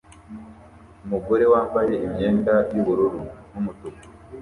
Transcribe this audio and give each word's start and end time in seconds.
Umugore 1.05 1.43
wambaye 1.53 1.93
imyenda 2.05 2.53
yubururu 2.73 3.21
numutuku 3.51 4.03